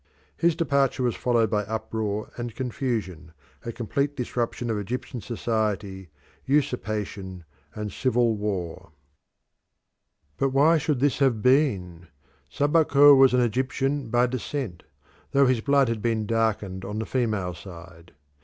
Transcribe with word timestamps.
His 0.35 0.55
departure 0.55 1.03
was 1.03 1.13
followed 1.15 1.51
by 1.51 1.61
uproar 1.65 2.31
and 2.35 2.55
confusion, 2.55 3.33
a 3.63 3.71
complete 3.71 4.15
disruption 4.15 4.71
of 4.71 4.79
Egyptian 4.79 5.21
society, 5.21 6.09
usurpation, 6.43 7.43
and 7.75 7.91
civil 7.91 8.35
war. 8.35 8.93
But 10.37 10.49
why 10.53 10.79
should 10.79 11.01
this 11.01 11.19
have 11.19 11.43
been? 11.43 12.07
Sabaco 12.49 13.13
was 13.13 13.35
an 13.35 13.41
Egyptian 13.41 14.09
by 14.09 14.25
descent, 14.25 14.81
though 15.33 15.45
his 15.45 15.61
blood 15.61 15.87
had 15.87 16.01
been 16.01 16.25
darkened 16.25 16.83
on 16.83 16.97
the 16.97 17.05
female 17.05 17.53
side. 17.53 18.13